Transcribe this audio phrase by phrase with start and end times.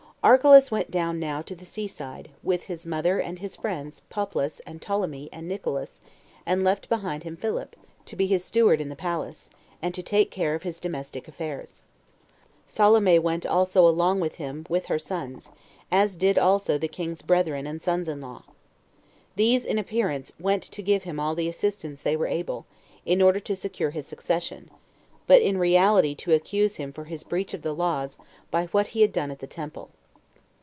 [0.23, 0.33] 1.
[0.33, 4.59] Archelaus went down now to the sea side, with his mother and his friends, Poplas,
[4.67, 5.99] and Ptolemy, and Nicolaus,
[6.45, 7.75] and left behind him Philip,
[8.05, 9.49] to be his steward in the palace,
[9.81, 11.81] and to take care of his domestic affairs.
[12.67, 15.49] Salome went also along with him with her sons,
[15.91, 18.43] as did also the king's brethren and sons in law.
[19.35, 22.67] These, in appearance, went to give him all the assistance they were able,
[23.07, 24.69] in order to secure his succession,
[25.25, 28.17] but in reality to accuse him for his breach of the laws
[28.51, 29.89] by what he had done at the temple.